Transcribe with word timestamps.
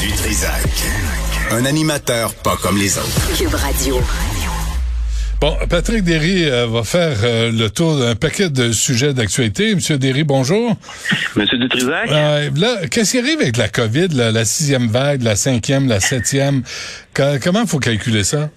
Du 0.00 0.08
Trisac. 0.12 0.62
Un 1.50 1.64
animateur 1.64 2.34
pas 2.42 2.56
comme 2.62 2.78
les 2.78 2.98
autres. 2.98 3.36
Cube 3.38 3.54
Radio. 3.54 4.00
Bon, 5.40 5.54
Patrick 5.68 6.02
Derry 6.04 6.44
euh, 6.50 6.66
va 6.66 6.82
faire 6.82 7.16
euh, 7.24 7.50
le 7.52 7.68
tour 7.70 7.98
d'un 7.98 8.14
paquet 8.14 8.48
de 8.50 8.72
sujets 8.72 9.12
d'actualité. 9.14 9.74
Monsieur 9.74 9.98
Derry, 9.98 10.24
bonjour. 10.24 10.76
Monsieur 11.36 11.58
Dutrisac? 11.58 12.10
Euh, 12.10 12.50
là, 12.56 12.86
qu'est-ce 12.90 13.12
qui 13.12 13.18
arrive 13.18 13.40
avec 13.40 13.56
la 13.56 13.68
COVID, 13.68 14.08
là, 14.08 14.32
la 14.32 14.44
sixième 14.44 14.88
vague, 14.88 15.22
la 15.22 15.36
cinquième, 15.36 15.88
la 15.88 16.00
septième? 16.00 16.62
Qu- 17.14 17.38
comment 17.42 17.66
faut 17.66 17.78
calculer 17.78 18.24
ça? 18.24 18.50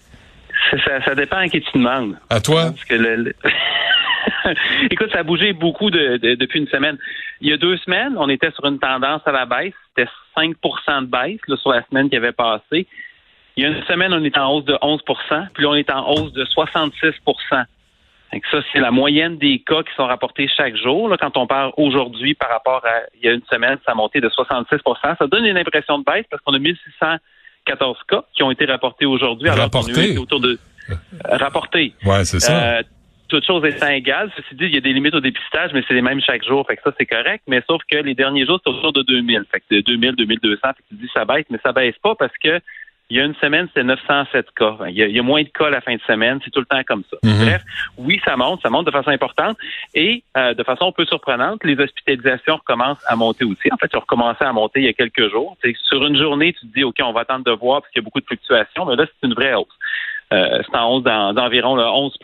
Ça, 0.71 0.77
ça, 0.85 1.05
ça 1.05 1.15
dépend 1.15 1.37
à 1.37 1.47
qui 1.47 1.61
tu 1.61 1.77
demandes. 1.77 2.15
À 2.29 2.39
toi? 2.41 2.71
Parce 2.75 2.85
que 2.85 2.95
le- 2.95 3.15
le- 3.15 3.35
Écoute, 4.91 5.11
ça 5.11 5.19
a 5.19 5.23
bougé 5.23 5.53
beaucoup 5.53 5.89
de- 5.89 6.17
de- 6.17 6.35
depuis 6.35 6.59
une 6.59 6.67
semaine. 6.67 6.97
Il 7.41 7.49
y 7.49 7.53
a 7.53 7.57
deux 7.57 7.77
semaines, 7.77 8.15
on 8.17 8.29
était 8.29 8.51
sur 8.51 8.65
une 8.65 8.79
tendance 8.79 9.21
à 9.25 9.31
la 9.31 9.45
baisse. 9.45 9.73
C'était 9.95 10.09
5 10.35 10.55
de 11.01 11.05
baisse 11.05 11.39
là, 11.47 11.57
sur 11.57 11.71
la 11.71 11.83
semaine 11.87 12.09
qui 12.09 12.15
avait 12.17 12.31
passé. 12.31 12.87
Il 13.57 13.63
y 13.63 13.65
a 13.65 13.69
une 13.69 13.83
semaine, 13.83 14.13
on 14.13 14.23
est 14.23 14.37
en 14.37 14.51
hausse 14.53 14.65
de 14.65 14.77
11 14.81 15.01
puis 15.53 15.63
là, 15.63 15.69
on 15.69 15.75
est 15.75 15.91
en 15.91 16.09
hausse 16.11 16.31
de 16.33 16.45
66 16.45 17.11
Fait 18.31 18.39
que 18.39 18.47
ça, 18.51 18.59
c'est 18.71 18.79
la 18.79 18.91
moyenne 18.91 19.37
des 19.37 19.59
cas 19.59 19.83
qui 19.83 19.93
sont 19.95 20.05
rapportés 20.05 20.47
chaque 20.55 20.75
jour. 20.77 21.09
Là, 21.09 21.17
quand 21.17 21.35
on 21.35 21.47
parle 21.47 21.71
aujourd'hui 21.77 22.35
par 22.35 22.49
rapport 22.49 22.85
à 22.85 23.01
il 23.15 23.25
y 23.25 23.29
a 23.29 23.33
une 23.33 23.43
semaine, 23.51 23.77
ça 23.85 23.91
a 23.91 23.95
monté 23.95 24.21
de 24.21 24.29
66 24.29 24.77
Ça 25.17 25.27
donne 25.27 25.45
une 25.45 25.57
impression 25.57 25.99
de 25.99 26.03
baisse 26.05 26.25
parce 26.29 26.41
qu'on 26.43 26.53
a 26.53 26.59
1614 26.59 27.97
cas 28.07 28.23
qui 28.35 28.43
ont 28.43 28.51
été 28.51 28.65
rapportés 28.65 29.05
aujourd'hui. 29.05 29.49
alors 29.49 29.63
Rapportés? 29.63 30.17
autour 30.17 30.39
de 30.39 30.57
euh, 30.89 30.95
rapportés. 31.37 31.93
Ouais, 32.05 32.23
c'est 32.23 32.39
ça. 32.39 32.77
Euh, 32.79 32.83
toutes 33.29 33.45
choses 33.45 33.63
étant 33.65 33.87
égales, 33.89 34.31
ceci 34.35 34.55
dit, 34.55 34.65
il 34.65 34.73
y 34.73 34.77
a 34.77 34.81
des 34.81 34.91
limites 34.93 35.15
au 35.15 35.19
dépistage, 35.21 35.71
mais 35.73 35.83
c'est 35.87 35.93
les 35.93 36.01
mêmes 36.01 36.19
chaque 36.21 36.43
jour. 36.43 36.65
Fait 36.67 36.75
que 36.75 36.81
ça, 36.83 36.91
c'est 36.97 37.05
correct. 37.05 37.43
Mais 37.47 37.61
sauf 37.69 37.81
que 37.89 37.97
les 37.97 38.15
derniers 38.15 38.45
jours, 38.45 38.59
c'est 38.63 38.69
autour 38.71 38.91
de 38.93 39.03
2000. 39.03 39.43
Fait 39.51 39.59
que 39.61 39.75
de 39.75 39.81
2000, 39.81 40.15
2200. 40.15 40.59
Fait 40.61 40.73
que 40.73 40.87
tu 40.89 40.95
dis 40.95 41.09
ça 41.13 41.23
baisse, 41.25 41.45
mais 41.49 41.59
ça 41.63 41.71
baisse 41.71 41.95
pas 42.03 42.15
parce 42.15 42.33
que 42.43 42.59
il 43.11 43.17
y 43.17 43.21
a 43.21 43.23
une 43.25 43.33
semaine, 43.37 43.65
c'était 43.69 43.83
907 43.83 44.51
cas. 44.55 44.77
Il 44.87 44.93
y, 44.95 45.01
a, 45.01 45.07
il 45.07 45.15
y 45.15 45.19
a 45.19 45.23
moins 45.23 45.41
de 45.41 45.47
cas 45.49 45.65
à 45.65 45.69
la 45.71 45.81
fin 45.81 45.95
de 45.95 46.01
semaine. 46.05 46.39
C'est 46.45 46.51
tout 46.51 46.59
le 46.59 46.67
temps 46.67 46.83
comme 46.85 47.01
ça. 47.09 47.17
Mhm. 47.23 47.43
Bref, 47.43 47.63
oui, 47.97 48.21
ça 48.23 48.37
monte. 48.37 48.61
Ça 48.61 48.69
monte 48.69 48.85
de 48.85 48.91
façon 48.91 49.09
importante. 49.09 49.57
Et 49.95 50.21
euh, 50.37 50.53
de 50.53 50.61
façon 50.61 50.89
un 50.89 50.91
peu 50.91 51.05
surprenante, 51.05 51.63
les 51.63 51.75
hospitalisations 51.79 52.57
recommencent 52.57 53.03
à 53.07 53.15
monter 53.15 53.45
aussi. 53.45 53.67
En 53.71 53.77
fait, 53.77 53.89
ils 53.91 53.97
ont 53.97 54.01
recommencé 54.01 54.43
à 54.43 54.53
monter 54.53 54.81
il 54.81 54.85
y 54.85 54.89
a 54.89 54.93
quelques 54.93 55.27
jours. 55.31 55.57
Sur 55.87 56.05
une 56.05 56.17
journée, 56.19 56.53
tu 56.53 56.67
te 56.67 56.73
dis, 56.75 56.83
OK, 56.83 56.97
on 57.03 57.11
va 57.11 57.21
attendre 57.21 57.45
de 57.45 57.51
voir 57.51 57.81
parce 57.81 57.91
qu'il 57.91 57.99
y 57.99 58.03
a 58.03 58.05
beaucoup 58.05 58.19
de 58.21 58.27
fluctuations. 58.27 58.85
Mais 58.85 58.95
là, 58.95 59.05
c'est 59.07 59.27
une 59.27 59.33
vraie 59.33 59.55
hausse. 59.55 59.65
Euh, 60.31 60.61
c'est 60.69 60.77
en 60.77 60.91
hausse 60.93 61.03
d'en- 61.03 61.33
d'environ 61.33 61.75
là, 61.75 61.91
11 61.91 62.15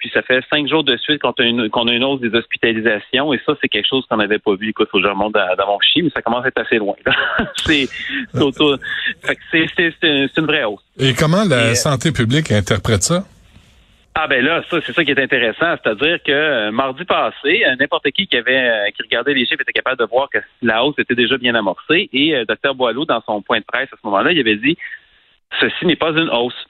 puis 0.00 0.10
ça 0.12 0.22
fait 0.22 0.42
cinq 0.50 0.66
jours 0.68 0.82
de 0.82 0.96
suite 0.96 1.20
qu'on 1.20 1.30
a 1.30 1.42
une, 1.44 1.70
qu'on 1.70 1.86
a 1.86 1.92
une 1.92 2.02
hausse 2.02 2.20
des 2.20 2.34
hospitalisations. 2.34 3.32
Et 3.32 3.40
ça, 3.46 3.52
c'est 3.60 3.68
quelque 3.68 3.88
chose 3.88 4.04
qu'on 4.08 4.16
n'avait 4.16 4.38
pas 4.38 4.54
vu. 4.54 4.70
Écoute, 4.70 4.88
faut 4.90 4.98
que 4.98 5.04
je 5.04 5.10
remonte 5.10 5.34
dans, 5.34 5.54
dans 5.56 5.66
mon 5.66 5.78
fichier, 5.78 6.02
mais 6.02 6.10
ça 6.10 6.22
commence 6.22 6.44
à 6.44 6.48
être 6.48 6.58
assez 6.58 6.78
loin. 6.78 6.94
c'est 7.64 7.86
c'est 9.52 10.36
une 10.36 10.46
vraie 10.46 10.64
hausse. 10.64 10.82
Et 10.98 11.14
comment 11.14 11.44
la 11.44 11.68
et, 11.68 11.70
euh, 11.70 11.74
santé 11.74 12.10
publique 12.12 12.50
interprète 12.50 13.02
ça? 13.02 13.24
Ah 14.14 14.26
ben 14.26 14.44
là, 14.44 14.62
ça 14.68 14.78
c'est 14.84 14.92
ça 14.92 15.04
qui 15.04 15.12
est 15.12 15.22
intéressant, 15.22 15.76
c'est-à-dire 15.82 16.18
que 16.22 16.32
euh, 16.32 16.72
mardi 16.72 17.04
passé, 17.04 17.64
euh, 17.64 17.76
n'importe 17.78 18.10
qui 18.10 18.26
qui 18.26 18.36
avait 18.36 18.68
euh, 18.68 18.90
qui 18.90 19.02
regardait 19.02 19.34
les 19.34 19.46
chiffres 19.46 19.62
était 19.62 19.72
capable 19.72 19.98
de 19.98 20.04
voir 20.04 20.28
que 20.28 20.38
la 20.62 20.84
hausse 20.84 20.98
était 20.98 21.14
déjà 21.14 21.38
bien 21.38 21.54
amorcée 21.54 22.08
et 22.12 22.34
Dr 22.48 22.74
Boileau 22.74 23.04
dans 23.04 23.22
son 23.22 23.40
point 23.40 23.60
de 23.60 23.64
presse 23.64 23.88
à 23.92 23.96
ce 23.96 24.06
moment-là, 24.06 24.32
il 24.32 24.40
avait 24.40 24.56
dit 24.56 24.76
ceci 25.60 25.86
n'est 25.86 25.96
pas 25.96 26.10
une 26.10 26.28
hausse. 26.28 26.66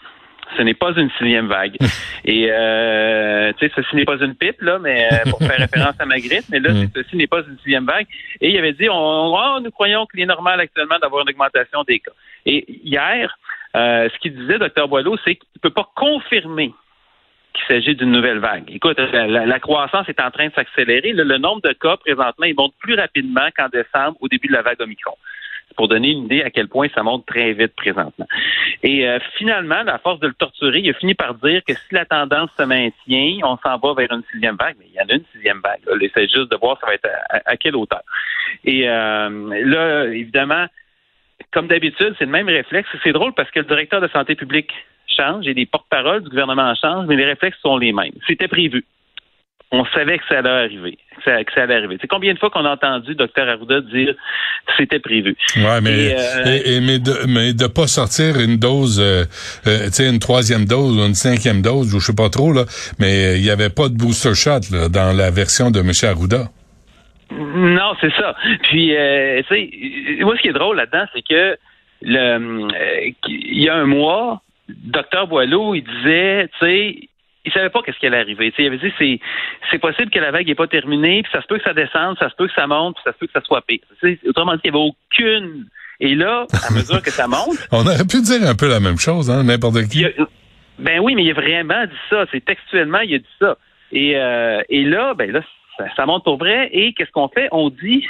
Ce 0.56 0.62
n'est 0.62 0.74
pas 0.74 0.92
une 0.96 1.10
sixième 1.18 1.46
vague. 1.48 1.76
Et 2.24 2.48
euh, 2.50 3.52
tu 3.58 3.66
sais, 3.68 3.72
ceci 3.76 3.96
n'est 3.96 4.04
pas 4.04 4.16
une 4.20 4.34
pipe, 4.34 4.60
là, 4.62 4.78
mais 4.78 5.06
euh, 5.12 5.30
pour 5.30 5.38
faire 5.40 5.58
référence 5.66 5.94
à 5.98 6.06
Magritte, 6.06 6.48
mais 6.50 6.58
là, 6.60 6.72
Mm. 6.72 6.88
ceci 6.94 7.16
n'est 7.16 7.26
pas 7.26 7.40
une 7.40 7.56
sixième 7.58 7.86
vague. 7.86 8.06
Et 8.40 8.50
il 8.50 8.58
avait 8.58 8.72
dit, 8.72 8.88
on, 8.88 8.94
on- 8.94 9.60
nous 9.60 9.70
croyons 9.70 10.06
qu'il 10.06 10.20
est 10.20 10.26
normal 10.26 10.60
actuellement 10.60 10.98
d'avoir 11.00 11.22
une 11.22 11.30
augmentation 11.30 11.82
des 11.86 12.00
cas. 12.00 12.12
Et 12.46 12.64
hier, 12.84 13.36
euh, 13.76 14.08
ce 14.12 14.18
qu'il 14.18 14.34
disait, 14.34 14.58
Dr 14.58 14.88
Boileau, 14.88 15.16
c'est 15.24 15.36
qu'il 15.36 15.48
ne 15.56 15.60
peut 15.60 15.74
pas 15.74 15.88
confirmer 15.94 16.72
qu'il 17.52 17.64
s'agit 17.66 17.96
d'une 17.96 18.12
nouvelle 18.12 18.38
vague. 18.38 18.64
Écoute, 18.68 18.98
la 18.98 19.58
croissance 19.60 20.08
est 20.08 20.20
en 20.20 20.30
train 20.30 20.46
de 20.48 20.52
s'accélérer. 20.54 21.12
Le, 21.12 21.24
le 21.24 21.38
nombre 21.38 21.60
de 21.62 21.72
cas 21.72 21.96
présentement, 21.96 22.46
il 22.46 22.54
monte 22.56 22.74
plus 22.78 22.94
rapidement 22.94 23.48
qu'en 23.56 23.68
décembre, 23.68 24.16
au 24.20 24.28
début 24.28 24.46
de 24.48 24.52
la 24.52 24.62
vague 24.62 24.80
Omicron. 24.80 25.16
Pour 25.76 25.88
donner 25.88 26.10
une 26.10 26.24
idée 26.24 26.42
à 26.42 26.50
quel 26.50 26.68
point 26.68 26.88
ça 26.94 27.02
monte 27.02 27.26
très 27.26 27.52
vite 27.52 27.74
présentement. 27.76 28.26
Et 28.82 29.06
euh, 29.08 29.18
finalement, 29.38 29.82
à 29.86 29.98
force 29.98 30.20
de 30.20 30.26
le 30.26 30.34
torturer, 30.34 30.80
il 30.80 30.90
a 30.90 30.94
fini 30.94 31.14
par 31.14 31.34
dire 31.34 31.62
que 31.66 31.74
si 31.74 31.94
la 31.94 32.04
tendance 32.04 32.50
se 32.58 32.62
maintient, 32.64 33.38
on 33.44 33.56
s'en 33.58 33.78
va 33.78 33.94
vers 33.94 34.12
une 34.12 34.22
sixième 34.32 34.56
vague. 34.56 34.76
Mais 34.78 34.86
il 34.92 34.94
y 34.94 35.00
en 35.00 35.08
a 35.08 35.14
une 35.14 35.24
sixième 35.32 35.60
vague. 35.60 35.80
Là. 35.86 36.08
C'est 36.14 36.30
juste 36.30 36.50
de 36.50 36.56
voir 36.56 36.78
ça 36.80 36.86
va 36.86 36.94
être 36.94 37.08
à 37.46 37.56
quelle 37.56 37.76
hauteur. 37.76 38.02
Et 38.64 38.88
euh, 38.88 39.64
là, 39.64 40.04
évidemment, 40.06 40.66
comme 41.52 41.68
d'habitude, 41.68 42.14
c'est 42.18 42.26
le 42.26 42.30
même 42.30 42.48
réflexe. 42.48 42.88
C'est 43.02 43.12
drôle 43.12 43.32
parce 43.34 43.50
que 43.50 43.60
le 43.60 43.66
directeur 43.66 44.00
de 44.00 44.08
santé 44.08 44.34
publique 44.34 44.72
change 45.06 45.46
et 45.46 45.54
les 45.54 45.66
porte-paroles 45.66 46.22
du 46.22 46.30
gouvernement 46.30 46.74
changent, 46.74 47.06
mais 47.06 47.16
les 47.16 47.24
réflexes 47.24 47.58
sont 47.60 47.76
les 47.76 47.92
mêmes. 47.92 48.12
C'était 48.26 48.48
prévu. 48.48 48.84
On 49.72 49.84
savait 49.94 50.18
que 50.18 50.24
ça 50.28 50.38
allait 50.38 50.48
arriver. 50.50 50.98
Que 51.16 51.22
ça, 51.30 51.44
que 51.44 51.52
ça 51.52 51.62
allait 51.62 51.76
arriver. 51.76 51.96
C'est 52.00 52.08
combien 52.08 52.34
de 52.34 52.38
fois 52.40 52.50
qu'on 52.50 52.64
a 52.64 52.70
entendu 52.72 53.14
Dr 53.14 53.48
Arruda 53.48 53.80
dire 53.82 54.14
c'était 54.76 54.98
prévu? 54.98 55.36
Ouais, 55.56 55.80
mais 55.80 56.06
Et, 56.06 56.14
euh, 56.16 56.44
et, 56.46 56.74
et- 56.76 56.80
mais 56.80 56.98
de 56.98 57.12
mais 57.28 57.52
de 57.52 57.66
pas 57.68 57.86
sortir 57.86 58.40
une 58.40 58.56
dose, 58.56 58.98
euh, 59.00 59.24
euh, 59.68 59.86
tu 59.86 59.92
sais, 59.92 60.08
une 60.08 60.18
troisième 60.18 60.64
dose 60.64 60.96
ou 60.98 61.06
une 61.06 61.14
cinquième 61.14 61.62
dose, 61.62 61.94
ou 61.94 62.00
je 62.00 62.06
sais 62.06 62.16
pas 62.16 62.30
trop 62.30 62.52
là, 62.52 62.64
mais 62.98 63.34
euh, 63.34 63.36
il 63.36 63.44
y 63.44 63.50
avait 63.50 63.70
pas 63.70 63.88
de 63.88 63.94
booster 63.96 64.34
shot 64.34 64.60
là, 64.72 64.88
dans 64.88 65.16
la 65.16 65.30
version 65.30 65.70
de 65.70 65.80
M. 65.80 65.90
Arruda. 66.02 66.48
Non, 67.32 67.92
c'est 68.00 68.12
ça. 68.14 68.34
Puis, 68.64 68.96
euh, 68.96 69.40
tu 69.48 69.54
sais, 69.54 70.24
moi, 70.24 70.34
ce 70.36 70.42
qui 70.42 70.48
est 70.48 70.52
drôle 70.52 70.76
là-dedans, 70.78 71.04
c'est 71.14 71.22
que 71.22 71.56
le, 72.02 72.68
il 73.28 73.62
y 73.62 73.68
a 73.68 73.76
un 73.76 73.84
mois, 73.86 74.42
Dr 74.68 75.28
Boileau, 75.28 75.76
il 75.76 75.84
disait, 75.84 76.48
tu 76.58 76.66
sais, 76.66 76.96
il 77.44 77.52
savait 77.52 77.70
pas 77.70 77.80
qu'est-ce 77.82 77.98
qui 77.98 78.06
allait 78.06 78.18
arriver. 78.20 78.52
Il 78.58 78.66
avait 78.66 78.78
dit, 78.78 78.92
c'est, 78.98 79.18
c'est 79.70 79.78
possible 79.78 80.10
que 80.10 80.18
la 80.18 80.30
vague 80.30 80.46
n'est 80.46 80.54
pas 80.54 80.66
terminée, 80.66 81.22
puis 81.22 81.32
ça 81.32 81.40
se 81.42 81.46
peut 81.46 81.58
que 81.58 81.64
ça 81.64 81.72
descende, 81.74 82.16
ça 82.18 82.28
se 82.30 82.34
peut 82.36 82.46
que 82.48 82.54
ça 82.54 82.66
monte, 82.66 82.96
puis 82.96 83.02
ça 83.04 83.12
se 83.12 83.18
peut 83.18 83.26
que 83.26 83.32
ça 83.32 83.40
soit 83.42 83.62
pire. 83.66 83.80
Autrement 84.28 84.54
dit, 84.54 84.60
il 84.64 84.70
n'y 84.72 84.76
avait 84.78 84.86
aucune. 84.88 85.66
Et 86.00 86.14
là, 86.14 86.46
à 86.68 86.72
mesure 86.74 87.02
que 87.02 87.10
ça 87.10 87.26
monte, 87.28 87.56
On 87.72 87.80
aurait 87.86 88.06
pu 88.10 88.20
dire 88.22 88.46
un 88.48 88.54
peu 88.54 88.68
la 88.68 88.80
même 88.80 88.98
chose, 88.98 89.30
hein, 89.30 89.42
n'importe 89.44 89.86
qui. 89.88 90.04
a- 90.04 90.10
ben 90.78 90.98
oui, 91.00 91.14
mais 91.14 91.24
il 91.24 91.30
a 91.30 91.34
vraiment 91.34 91.84
dit 91.84 91.96
ça. 92.08 92.24
C'est 92.32 92.42
textuellement, 92.44 93.00
il 93.00 93.14
a 93.16 93.18
dit 93.18 93.24
ça. 93.38 93.56
Et, 93.92 94.16
euh, 94.16 94.62
et 94.70 94.84
là, 94.84 95.12
ben 95.14 95.30
là, 95.30 95.42
ça, 95.76 95.84
ça 95.94 96.06
monte 96.06 96.24
pour 96.24 96.38
vrai. 96.38 96.70
Et 96.72 96.94
qu'est-ce 96.94 97.10
qu'on 97.10 97.28
fait? 97.28 97.48
On 97.52 97.68
dit 97.68 98.06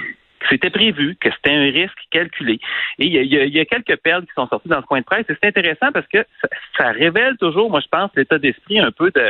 c'était 0.49 0.71
prévu, 0.71 1.17
que 1.21 1.29
c'était 1.31 1.55
un 1.55 1.71
risque 1.71 1.99
calculé. 2.11 2.61
Et 2.99 3.07
il 3.07 3.55
y, 3.55 3.61
a, 3.61 3.65
quelques 3.65 3.97
perles 3.97 4.23
qui 4.23 4.33
sont 4.35 4.47
sorties 4.49 4.69
dans 4.69 4.81
ce 4.81 4.87
point 4.87 5.01
de 5.01 5.05
presse. 5.05 5.25
Et 5.29 5.35
c'est 5.41 5.49
intéressant 5.49 5.93
parce 5.93 6.07
que 6.07 6.25
ça, 6.77 6.91
révèle 6.91 7.37
toujours, 7.39 7.71
moi, 7.71 7.81
je 7.81 7.89
pense, 7.89 8.11
l'état 8.17 8.39
d'esprit 8.39 8.81
un 8.81 8.91
peu 8.91 9.11
de, 9.11 9.21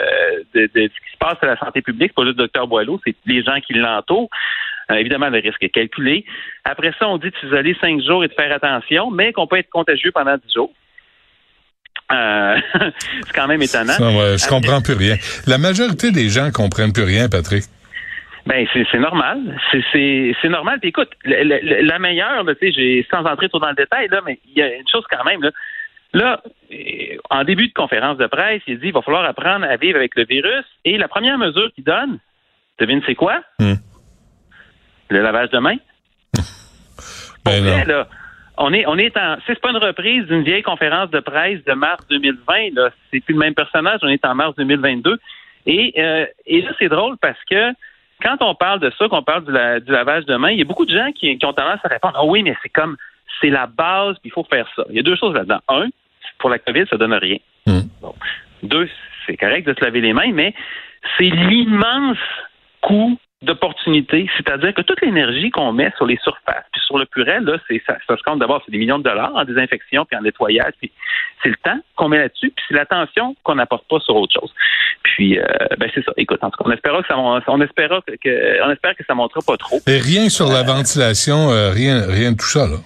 ce 0.54 0.69
qui 0.69 1.12
se 1.12 1.19
passe 1.19 1.38
à 1.43 1.47
la 1.47 1.56
santé 1.59 1.82
publique. 1.82 2.15
Pas 2.15 2.22
juste 2.25 2.37
le 2.37 2.44
docteur 2.44 2.66
Boileau, 2.66 3.00
c'est 3.04 3.16
les 3.26 3.43
gens 3.43 3.60
qui 3.60 3.75
l'entourent. 3.75 4.31
Euh, 4.91 4.97
évidemment, 4.97 5.28
le 5.28 5.38
risque 5.38 5.62
est 5.62 5.71
calculé. 5.71 6.25
Après 6.65 6.93
ça, 6.98 7.09
on 7.09 7.19
dit 7.19 7.31
de 7.31 7.37
s'isoler 7.41 7.77
cinq 7.81 8.00
jours 8.03 8.25
et 8.25 8.28
de 8.28 8.34
faire 8.34 8.53
attention, 8.53 9.10
mais 9.10 9.32
qu'on 9.32 9.47
peut 9.47 9.59
être 9.59 9.71
contagieux 9.71 10.12
pendant 10.12 10.37
dix 10.37 10.53
jours. 10.53 10.72
Euh, 12.12 12.56
c'est 13.27 13.32
quand 13.34 13.47
même 13.47 13.62
étonnant. 13.62 13.92
Ça, 13.92 14.10
ouais, 14.10 14.38
je 14.38 14.48
comprends 14.48 14.81
plus 14.81 14.94
rien. 14.94 15.16
La 15.47 15.59
majorité 15.59 16.10
des 16.10 16.28
gens 16.28 16.50
comprennent 16.50 16.92
plus 16.92 17.04
rien, 17.04 17.28
Patrick. 17.28 17.65
Ben 18.47 18.67
c'est 18.73 18.99
normal, 18.99 19.39
c'est 19.93 20.34
normal. 20.49 20.81
Puis 20.81 20.89
écoute, 20.89 21.11
la, 21.25 21.45
la- 21.45 21.83
la 21.83 21.99
meilleure, 21.99 22.45
tu 22.47 22.55
sais, 22.61 22.73
j'ai 22.73 23.06
sans 23.11 23.25
entrer 23.25 23.49
trop 23.49 23.59
dans 23.59 23.69
le 23.69 23.75
détail 23.75 24.09
là, 24.09 24.21
mais 24.25 24.39
il 24.47 24.59
y 24.59 24.62
a 24.62 24.75
une 24.75 24.89
chose 24.89 25.05
quand 25.11 25.25
même 25.25 25.43
là. 25.43 25.51
Là, 26.12 26.43
euh, 26.73 26.77
en 27.31 27.45
début 27.45 27.69
de 27.69 27.73
conférence 27.73 28.17
de 28.19 28.27
presse, 28.27 28.62
il 28.67 28.81
dit 28.81 28.89
il 28.89 28.93
va 28.93 29.03
falloir 29.03 29.25
apprendre 29.25 29.65
à 29.67 29.77
vivre 29.77 29.97
avec 29.99 30.17
le 30.17 30.25
virus. 30.25 30.65
Et 30.84 30.99
la 30.99 31.06
première 31.06 31.39
mesure 31.39 31.71
qu'il 31.75 31.84
donne, 31.84 32.19
devine 32.81 33.01
c'est 33.06 33.15
quoi? 33.15 33.43
Hmm. 33.61 33.75
Le 35.11 35.22
lavage 35.22 35.51
de 35.51 35.59
mains. 35.59 35.77
Pour 36.34 37.53
Ben 37.53 37.62
vrai, 37.62 37.84
là, 37.84 38.09
on 38.57 38.72
est, 38.72 38.86
on 38.86 38.97
est 38.98 39.16
en. 39.16 39.36
C'est 39.47 39.60
pas 39.60 39.71
une 39.71 39.77
reprise 39.77 40.27
d'une 40.27 40.43
vieille 40.43 40.63
conférence 40.63 41.10
de 41.10 41.21
presse 41.21 41.63
de 41.65 41.72
mars 41.75 42.04
2020. 42.09 42.75
Là, 42.75 42.91
c'est 43.10 43.21
plus 43.21 43.33
le 43.34 43.39
même 43.39 43.54
personnage. 43.54 44.01
On 44.03 44.09
est 44.09 44.25
en 44.25 44.34
mars 44.34 44.54
2022. 44.57 45.19
Et, 45.66 45.95
euh, 45.98 46.27
et 46.47 46.63
là, 46.63 46.71
c'est 46.78 46.89
drôle 46.89 47.16
parce 47.19 47.39
que 47.48 47.72
quand 48.22 48.37
on 48.41 48.55
parle 48.55 48.81
de 48.81 48.91
ça, 48.99 49.09
qu'on 49.09 49.22
parle 49.22 49.45
du, 49.45 49.53
la- 49.53 49.81
du 49.81 49.91
lavage 49.93 50.25
de 50.27 50.37
mains, 50.37 50.51
il 50.51 50.59
y 50.59 50.63
a 50.63 50.65
beaucoup 50.65 50.87
de 50.87 50.95
gens 50.97 51.11
qui, 51.13 51.37
qui 51.39 51.47
ont 51.47 51.53
tendance 51.53 51.81
à 51.84 51.89
répondre 51.89 52.15
Ah 52.17 52.25
oui, 52.25 52.43
mais 52.43 52.57
c'est 52.63 52.69
comme 52.69 52.97
c'est 53.41 53.51
la 53.51 53.67
base, 53.67 54.17
puis 54.21 54.28
il 54.31 54.33
faut 54.33 54.45
faire 54.45 54.67
ça. 54.77 54.84
Il 54.91 54.97
y 54.97 54.99
a 54.99 55.03
deux 55.03 55.17
choses 55.17 55.34
là-dedans. 55.34 55.61
Un, 55.69 55.87
pour 56.39 56.51
la 56.51 56.59
COVID, 56.59 56.84
ça 56.91 56.97
donne 56.97 57.15
rien. 57.15 57.39
Hmm. 57.67 57.81
Bon. 58.03 58.15
Deux, 58.63 58.89
c'est 59.27 59.37
correct 59.37 59.67
de 59.67 59.75
se 59.75 59.83
laver 59.84 60.01
les 60.01 60.13
mains, 60.13 60.33
mais 60.33 60.55
c'est 61.17 61.25
l'immense 61.31 62.19
coût 62.83 63.19
d'opportunité, 63.42 64.28
c'est-à-dire 64.37 64.75
que 64.75 64.83
toute 64.83 65.01
l'énergie 65.01 65.51
qu'on 65.51 65.72
met 65.72 65.91
sur 65.97 66.07
les 66.07 66.19
surfaces, 66.22 66.65
puis 66.72 66.81
sur 66.87 66.98
le 66.98 67.07
purel, 67.07 67.42
là, 67.45 67.57
c'est 67.69 67.83
ça, 67.87 67.97
ça 68.07 68.16
se 68.16 68.22
compte 68.22 68.39
d'abord, 68.39 68.63
c'est 68.66 68.72
des 68.72 68.78
millions 68.78 68.98
de 68.98 69.04
dollars 69.04 69.33
en 69.34 69.45
désinfection 69.45 70.04
puis 70.04 70.16
en 70.19 70.22
nettoyage, 70.22 70.72
puis 70.78 70.92
c'est 71.42 71.48
le 71.48 71.57
temps 71.65 71.78
qu'on 71.97 72.09
met 72.09 72.19
là-dessus, 72.19 72.53
puis 72.54 72.65
c'est 72.69 72.75
l'attention 72.75 73.34
qu'on 73.42 73.54
n'apporte 73.54 73.89
pas 73.89 73.98
sur 74.01 74.15
autre 74.16 74.34
chose. 74.39 74.53
Puis, 75.03 75.39
euh, 75.39 75.45
ben 75.78 75.91
c'est 75.95 76.04
ça. 76.04 76.13
Écoute, 76.19 76.39
en 76.42 76.51
tout 76.51 76.63
cas, 76.63 76.69
on 76.69 76.72
espéra 76.72 77.01
que 77.01 77.09
ça, 77.09 77.16
on 77.19 77.60
espéra 77.63 78.01
que, 78.07 78.13
que- 78.22 78.63
on 78.66 78.71
espère 78.71 78.95
que 78.95 79.04
ça 79.07 79.15
montera 79.15 79.41
pas 79.47 79.57
trop. 79.57 79.78
Et 79.86 79.97
rien 79.98 80.28
sur 80.28 80.48
la 80.48 80.63
ventilation, 80.63 81.51
euh, 81.51 81.71
rien, 81.71 82.04
rien 82.07 82.33
de 82.33 82.36
tout 82.36 82.47
ça, 82.47 82.66
là. 82.66 82.77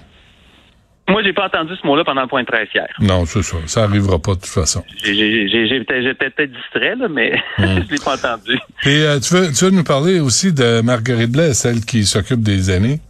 Moi, 1.09 1.23
j'ai 1.23 1.35
pas 1.35 1.47
entendu 1.47 1.75
ce 1.81 1.87
mot-là 1.87 2.03
pendant 2.03 2.23
le 2.23 2.29
point 2.29 2.43
de 2.43 2.47
presse 2.47 2.69
hier. 2.75 2.89
Non, 2.99 3.27
c'est 3.27 3.43
ça. 3.43 3.59
Ça 3.67 3.83
arrivera 3.85 4.19
pas 4.19 4.33
de 4.33 4.41
toute 4.41 4.47
façon. 4.47 4.83
J'étais 5.03 6.31
peut-être 6.31 6.51
distrait, 6.51 6.97
là, 6.97 7.09
mais 7.09 7.33
hmm. 7.59 7.83
je 7.87 7.91
l'ai 7.93 8.03
pas 8.03 8.15
entendu. 8.15 8.59
Et 8.87 9.05
euh, 9.05 9.21
tu, 9.21 9.35
veux, 9.35 9.53
tu 9.53 9.67
veux 9.67 9.71
nous 9.71 9.85
parler 9.85 10.21
aussi 10.21 10.55
de 10.55 10.81
Marguerite 10.81 11.31
Blais, 11.31 11.53
celle 11.53 11.85
qui 11.85 12.05
s'occupe 12.05 12.41
des 12.41 12.71
aînés? 12.71 13.01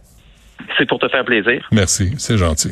C'est 0.77 0.87
pour 0.87 0.99
te 0.99 1.07
faire 1.07 1.23
plaisir. 1.23 1.65
Merci, 1.71 2.13
c'est 2.17 2.37
gentil. 2.37 2.71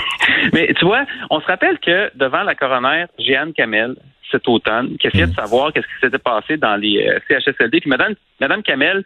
mais 0.54 0.72
tu 0.78 0.86
vois, 0.86 1.04
on 1.28 1.40
se 1.40 1.46
rappelle 1.46 1.78
que 1.78 2.10
devant 2.14 2.42
la 2.42 2.54
coroner 2.54 3.04
Jeanne 3.18 3.52
Kamel, 3.52 3.96
cet 4.30 4.48
automne, 4.48 4.96
qui 4.96 5.08
essayait 5.08 5.26
de 5.26 5.32
hmm. 5.32 5.34
savoir 5.34 5.74
qu'est-ce 5.74 5.86
qui 5.86 6.00
s'était 6.00 6.18
passé 6.18 6.56
dans 6.56 6.76
les 6.76 7.06
euh, 7.06 7.18
CHSLD, 7.28 7.80
puis 7.80 7.90
Madame, 7.90 8.14
Madame 8.40 8.62
Kamel 8.62 9.04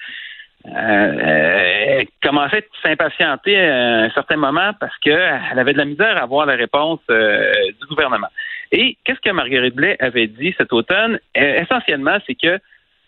euh, 0.76 2.04
commençait 2.22 2.58
à 2.58 2.88
s'impatienter 2.88 3.58
à 3.58 4.02
un 4.04 4.10
certain 4.10 4.36
moment 4.36 4.72
parce 4.78 4.96
qu'elle 4.98 5.58
avait 5.58 5.72
de 5.72 5.78
la 5.78 5.84
misère 5.84 6.16
à 6.16 6.22
avoir 6.22 6.46
la 6.46 6.56
réponse 6.56 7.00
euh, 7.10 7.52
du 7.80 7.86
gouvernement. 7.86 8.28
Et 8.72 8.96
qu'est-ce 9.04 9.20
que 9.20 9.30
Marguerite 9.30 9.74
Blais 9.74 9.96
avait 10.00 10.26
dit 10.26 10.54
cet 10.58 10.72
automne? 10.72 11.18
Euh, 11.36 11.62
essentiellement, 11.62 12.18
c'est 12.26 12.34
que 12.34 12.58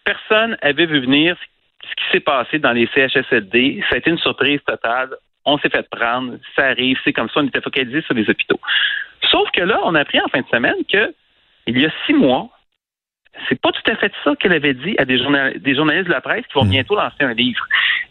personne 0.05 0.57
avait 0.63 0.87
vu 0.87 1.01
venir 1.01 1.37
ce 1.83 1.95
qui 1.97 2.13
s'est 2.13 2.21
passé 2.21 2.59
dans 2.59 2.73
les 2.73 2.89
CHSLD. 2.95 3.83
Ça 3.89 3.97
a 3.97 3.99
été 3.99 4.11
une 4.11 4.19
surprise 4.19 4.61
totale. 4.67 5.11
On 5.45 5.59
s'est 5.59 5.71
fait 5.71 5.89
prendre, 5.91 6.37
ça 6.57 6.67
arrive, 6.67 6.99
c'est 7.05 7.13
comme 7.13 7.29
ça, 7.31 7.41
on 7.41 7.47
était 7.47 7.61
focalisé 7.61 8.03
sur 8.03 8.15
les 8.15 8.29
hôpitaux. 8.29 8.61
Sauf 9.31 9.51
que 9.53 9.63
là, 9.63 9.81
on 9.85 9.95
a 9.95 10.01
appris 10.01 10.21
en 10.21 10.29
fin 10.29 10.41
de 10.41 10.49
semaine 10.49 10.77
que 10.91 11.15
il 11.67 11.79
y 11.79 11.87
a 11.87 11.91
six 12.07 12.15
mois, 12.15 12.49
c'est 13.49 13.61
pas 13.61 13.71
tout 13.73 13.91
à 13.91 13.97
fait 13.97 14.13
ça 14.25 14.35
qu'elle 14.37 14.53
avait 14.53 14.75
dit 14.75 14.95
à 14.99 15.05
des, 15.05 15.19
journalistes 15.19 16.07
de 16.07 16.13
la 16.13 16.21
presse 16.21 16.45
qui 16.47 16.55
vont 16.55 16.65
hmm. 16.65 16.71
bientôt 16.71 16.97
lancer 16.97 17.23
un 17.23 17.35
livre. 17.35 17.65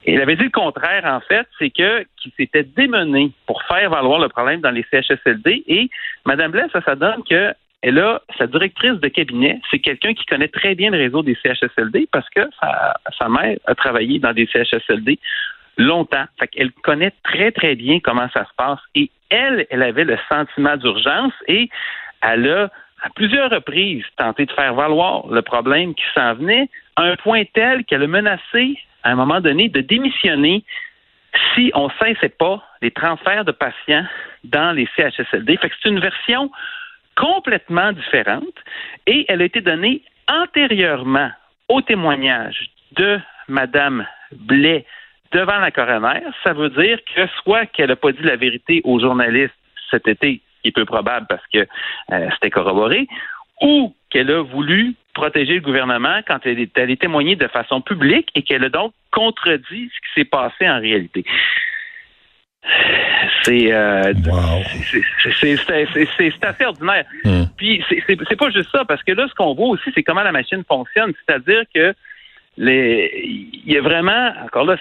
Et 0.06 0.14
elle 0.14 0.22
avait 0.22 0.36
dit 0.36 0.46
le 0.46 0.50
contraire, 0.50 1.04
en 1.06 1.20
fait, 1.20 1.48
c'est 1.58 1.70
que 1.70 2.06
qui 2.22 2.34
s'était 2.38 2.64
démené 2.64 3.32
pour 3.46 3.62
faire 3.64 3.90
valoir 3.90 4.20
le 4.20 4.30
problème 4.30 4.62
dans 4.62 4.72
les 4.72 4.86
CHSLD. 4.90 5.64
Et 5.68 5.90
Mme 6.26 6.52
Blaise, 6.52 6.70
ça, 6.72 6.82
ça 6.82 6.96
donne 6.96 7.24
que 7.30 7.54
elle 7.82 8.00
a 8.00 8.22
sa 8.38 8.46
directrice 8.48 9.00
de 9.00 9.08
cabinet, 9.08 9.62
c'est 9.72 9.80
quelqu'un 9.80 10.14
qui 10.14 10.26
connaît 10.26 10.50
très 10.50 10.76
bien 10.76 10.92
le 10.92 10.98
réseau 10.98 11.24
des 11.24 11.38
CHSLD 11.42 12.10
parce 12.12 12.30
que 12.30 12.42
sa, 12.60 12.96
sa 13.18 13.30
mère 13.30 13.58
a 13.66 13.76
travaillé 13.76 14.20
dans 14.20 14.34
des 14.34 14.48
CHSLD 14.48 15.18
longtemps. 15.78 16.26
Fait 16.40 16.48
qu'elle 16.48 16.72
connaît 16.72 17.14
très, 17.24 17.52
très 17.52 17.76
bien 17.76 18.00
comment 18.02 18.28
ça 18.34 18.44
se 18.44 18.54
passe. 18.58 18.80
Et 18.96 19.10
elle, 19.30 19.66
elle 19.70 19.84
avait 19.84 20.04
le 20.04 20.18
sentiment 20.28 20.76
d'urgence 20.76 21.34
et 21.48 21.70
elle 22.22 22.50
a 22.50 22.70
à 23.02 23.10
plusieurs 23.10 23.50
reprises 23.50 24.04
tenté 24.18 24.46
de 24.46 24.52
faire 24.52 24.74
valoir 24.74 25.28
le 25.28 25.42
problème 25.42 25.96
qui 25.96 26.04
s'en 26.14 26.34
venait 26.34 26.70
à 26.96 27.04
un 27.04 27.16
point 27.16 27.44
tel 27.54 27.86
qu'elle 27.86 28.04
a 28.04 28.08
menacé, 28.08 28.78
à 29.04 29.12
un 29.12 29.16
moment 29.16 29.42
donné, 29.42 29.70
de 29.70 29.82
démissionner 29.82 30.64
si 31.54 31.72
on 31.74 31.88
ne 31.88 31.94
cessait 32.00 32.30
pas 32.30 32.62
les 32.82 32.92
transferts 32.92 33.46
de 33.46 33.52
patients 33.52 34.06
dans 34.44 34.72
les 34.72 34.88
CHSLD. 34.96 35.58
Fait 35.58 35.70
que 35.70 35.76
c'est 35.82 35.90
une 35.90 36.00
version 36.00 36.52
complètement 37.16 37.92
différente 37.92 38.44
et 39.06 39.26
elle 39.28 39.42
a 39.42 39.46
été 39.46 39.62
donnée 39.62 40.02
antérieurement 40.28 41.32
au 41.68 41.82
témoignage 41.82 42.70
de 42.94 43.20
Mme 43.48 44.06
Blais 44.32 44.86
devant 45.32 45.60
la 45.60 45.72
coroner. 45.72 46.22
Ça 46.44 46.54
veut 46.54 46.70
dire 46.70 47.00
que 47.14 47.28
soit 47.44 47.66
qu'elle 47.68 47.90
n'a 47.90 47.96
pas 47.96 48.12
dit 48.12 48.24
la 48.24 48.36
vérité 48.36 48.82
aux 48.84 49.00
journalistes 49.00 49.54
cet 49.92 50.08
été, 50.08 50.42
qui 50.62 50.70
est 50.70 50.72
peu 50.72 50.86
probable 50.86 51.26
parce 51.28 51.46
que 51.54 51.60
euh, 52.12 52.30
c'était 52.34 52.50
corroboré, 52.50 53.08
ou 53.62 53.94
qu'elle 54.10 54.32
a 54.32 54.42
voulu 54.42 54.96
protéger 55.14 55.56
le 55.56 55.62
gouvernement 55.62 56.22
quand 56.28 56.40
elle 56.46 56.60
est 56.60 56.78
allée 56.78 56.98
témoigner 56.98 57.36
de 57.36 57.48
façon 57.48 57.82
publique 57.82 58.30
et 58.36 58.42
qu'elle 58.42 58.64
a 58.64 58.70
donc 58.70 58.94
contredit 59.12 59.64
ce 59.94 60.00
qui 60.00 60.14
s'est 60.16 60.26
passé 60.26 60.70
en 60.70 60.80
réalité. 60.80 61.26
C'est 63.44 63.72
euh, 63.74 64.14
c'est 65.40 66.46
assez 66.46 66.66
ordinaire. 66.66 67.06
Hmm. 67.24 67.46
Puis 67.58 67.84
c'est 67.90 68.36
pas 68.36 68.50
juste 68.50 68.70
ça, 68.72 68.86
parce 68.86 69.02
que 69.04 69.14
là, 69.14 69.28
ce 69.28 69.34
qu'on 69.34 69.54
voit 69.54 69.68
aussi, 69.70 69.90
c'est 69.96 70.04
comment 70.04 70.24
la 70.24 70.32
machine 70.32 70.64
fonctionne. 70.68 71.14
C'est-à-dire 71.26 71.64
que 71.74 71.94
les 72.58 73.12
il 73.66 73.72
y 73.72 73.78
a 73.78 73.82
vraiment, 73.82 74.34
encore 74.44 74.66
là, 74.66 74.78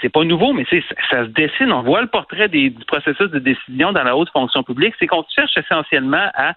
c'est 0.00 0.08
pas 0.08 0.24
nouveau, 0.24 0.52
mais 0.52 0.64
ça 1.10 1.24
se 1.24 1.30
dessine. 1.30 1.72
On 1.72 1.82
voit 1.82 2.00
le 2.00 2.06
portrait 2.08 2.48
du 2.48 2.70
processus 2.86 3.30
de 3.30 3.38
décision 3.38 3.92
dans 3.92 4.02
la 4.02 4.16
haute 4.16 4.30
fonction 4.30 4.62
publique. 4.62 4.94
C'est 4.98 5.06
qu'on 5.06 5.24
cherche 5.34 5.56
essentiellement 5.56 6.30
à 6.34 6.54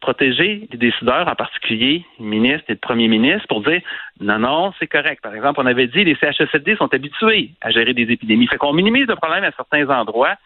protéger 0.00 0.66
les 0.70 0.78
décideurs, 0.78 1.28
en 1.28 1.34
particulier 1.34 2.04
les 2.18 2.24
ministres 2.24 2.64
et 2.68 2.72
le 2.72 2.78
premier 2.78 3.08
ministre, 3.08 3.46
pour 3.48 3.62
dire 3.62 3.80
non, 4.20 4.38
non, 4.38 4.72
c'est 4.78 4.86
correct. 4.86 5.22
Par 5.22 5.34
exemple, 5.34 5.60
on 5.62 5.66
avait 5.66 5.86
dit 5.86 6.04
les 6.04 6.16
CHSLD 6.16 6.76
sont 6.76 6.92
habitués 6.94 7.50
à 7.60 7.70
gérer 7.70 7.92
des 7.92 8.10
épidémies. 8.10 8.46
Fait 8.46 8.56
qu'on 8.56 8.72
minimise 8.72 9.06
le 9.06 9.16
problème 9.16 9.44
à 9.44 9.52
certains 9.52 9.88
endroits 9.90 10.36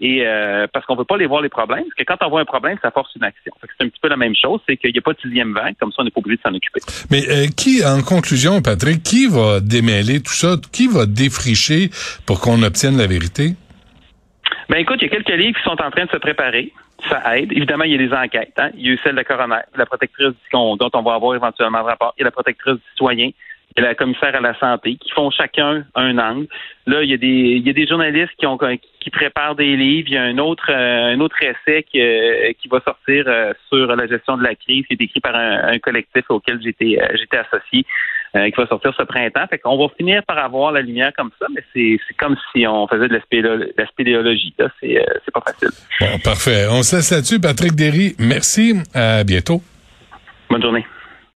et 0.00 0.26
euh, 0.26 0.66
parce 0.72 0.86
qu'on 0.86 0.94
ne 0.94 1.00
veut 1.00 1.04
pas 1.04 1.18
les 1.18 1.26
voir 1.26 1.42
les 1.42 1.48
problèmes, 1.48 1.84
parce 1.84 1.94
que 1.94 2.04
quand 2.04 2.26
on 2.26 2.30
voit 2.30 2.40
un 2.40 2.46
problème, 2.46 2.78
ça 2.80 2.90
force 2.90 3.14
une 3.16 3.24
action. 3.24 3.52
C'est 3.60 3.84
un 3.84 3.88
petit 3.88 4.00
peu 4.00 4.08
la 4.08 4.16
même 4.16 4.34
chose, 4.34 4.60
c'est 4.66 4.76
qu'il 4.76 4.92
n'y 4.92 4.98
a 4.98 5.02
pas 5.02 5.12
de 5.12 5.20
sixième 5.20 5.52
vague, 5.52 5.74
comme 5.78 5.92
ça 5.92 5.96
on 6.00 6.04
n'est 6.04 6.10
pas 6.10 6.20
obligé 6.20 6.38
de 6.38 6.42
s'en 6.42 6.54
occuper. 6.54 6.80
Mais 7.10 7.28
euh, 7.28 7.46
qui, 7.54 7.84
en 7.84 8.02
conclusion, 8.02 8.62
Patrick, 8.62 9.02
qui 9.02 9.26
va 9.26 9.60
démêler 9.60 10.20
tout 10.22 10.32
ça? 10.32 10.56
Qui 10.72 10.88
va 10.88 11.04
défricher 11.04 11.90
pour 12.26 12.40
qu'on 12.40 12.62
obtienne 12.62 12.96
la 12.96 13.06
vérité? 13.06 13.54
Ben 14.70 14.78
écoute, 14.78 14.98
il 15.02 15.04
y 15.04 15.06
a 15.06 15.10
quelques 15.10 15.36
livres 15.36 15.58
qui 15.58 15.64
sont 15.64 15.80
en 15.82 15.90
train 15.90 16.06
de 16.06 16.10
se 16.10 16.16
préparer. 16.16 16.72
Ça 17.08 17.36
aide. 17.36 17.52
Évidemment, 17.52 17.84
il 17.84 17.92
y 17.92 17.94
a 17.94 17.98
des 17.98 18.12
enquêtes. 18.12 18.52
Hein. 18.58 18.70
Il 18.76 18.86
y 18.86 18.88
a 18.90 18.92
eu 18.92 18.98
celle 19.02 19.12
de 19.12 19.16
la 19.16 19.24
coroner, 19.24 19.60
la 19.74 19.86
protectrice 19.86 20.34
dont 20.52 20.90
on 20.92 21.02
va 21.02 21.14
avoir 21.14 21.34
éventuellement 21.34 21.78
le 21.78 21.86
rapport. 21.86 22.14
Il 22.16 22.20
y 22.20 22.24
a 22.24 22.26
la 22.26 22.30
protectrice 22.30 22.74
du 22.74 22.82
citoyen 22.90 23.30
et 23.76 23.80
la 23.80 23.94
commissaire 23.94 24.34
à 24.34 24.40
la 24.40 24.58
santé, 24.58 24.96
qui 24.96 25.10
font 25.10 25.30
chacun 25.30 25.84
un 25.94 26.18
angle. 26.18 26.46
Là, 26.86 27.02
il 27.02 27.10
y 27.10 27.14
a 27.14 27.16
des, 27.16 27.26
il 27.26 27.66
y 27.66 27.70
a 27.70 27.72
des 27.72 27.86
journalistes 27.86 28.32
qui 28.36 28.46
ont 28.46 28.58
qui 29.00 29.10
préparent 29.10 29.54
des 29.54 29.76
livres. 29.76 30.08
Il 30.08 30.14
y 30.14 30.18
a 30.18 30.22
un 30.22 30.38
autre, 30.38 30.70
euh, 30.70 31.14
un 31.14 31.20
autre 31.20 31.36
essai 31.42 31.84
qui, 31.84 32.00
euh, 32.00 32.52
qui 32.60 32.68
va 32.68 32.80
sortir 32.80 33.24
euh, 33.26 33.52
sur 33.68 33.86
la 33.94 34.06
gestion 34.06 34.36
de 34.36 34.42
la 34.42 34.54
crise, 34.54 34.84
qui 34.86 34.94
est 34.94 35.02
écrit 35.02 35.20
par 35.20 35.34
un, 35.34 35.78
collectif 35.78 36.24
auquel 36.28 36.60
j'étais 36.62 36.98
j'étais 37.14 37.38
associé, 37.38 37.86
qui 38.34 38.56
va 38.56 38.66
sortir 38.66 38.92
ce 38.98 39.04
printemps. 39.04 39.46
Fait 39.48 39.58
qu'on 39.58 39.78
va 39.78 39.86
finir 39.96 40.22
par 40.24 40.38
avoir 40.38 40.72
la 40.72 40.82
lumière 40.82 41.12
comme 41.16 41.30
ça, 41.38 41.46
mais 41.54 41.62
c'est, 41.72 41.98
c'est 42.06 42.16
comme 42.16 42.36
si 42.52 42.66
on 42.66 42.86
faisait 42.86 43.08
de 43.08 43.20
la 43.76 43.86
spéléologie. 43.86 44.54
Là, 44.58 44.68
c'est, 44.80 45.04
c'est 45.24 45.32
pas 45.32 45.42
facile. 45.46 45.70
Bon, 46.00 46.18
parfait. 46.22 46.66
On 46.70 46.82
se 46.82 46.96
laisse 46.96 47.10
là-dessus. 47.10 47.40
Patrick 47.40 47.72
Derry, 47.74 48.14
merci. 48.18 48.74
À 48.94 49.24
bientôt. 49.24 49.62
Bonne 50.50 50.62
journée. 50.62 50.84